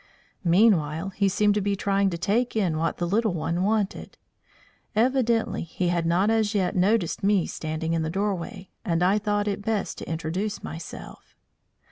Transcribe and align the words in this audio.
Meanwhile 0.43 1.09
he 1.09 1.29
seemed 1.29 1.53
to 1.53 1.61
be 1.61 1.75
trying 1.75 2.09
to 2.09 2.17
take 2.17 2.55
in 2.55 2.79
what 2.79 2.97
the 2.97 3.05
little 3.05 3.35
one 3.35 3.61
wanted. 3.61 4.17
Evidently 4.95 5.61
he 5.61 5.89
had 5.89 6.07
not 6.07 6.31
as 6.31 6.55
yet 6.55 6.75
noticed 6.75 7.21
me 7.21 7.45
standing 7.45 7.93
in 7.93 8.01
the 8.01 8.09
doorway, 8.09 8.71
and 8.83 9.03
I 9.03 9.19
thought 9.19 9.47
it 9.47 9.61
best 9.61 9.99
to 9.99 10.09
introduce 10.09 10.63
myself. 10.63 11.35